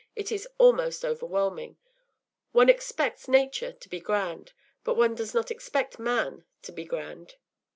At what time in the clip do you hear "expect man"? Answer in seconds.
5.51-6.43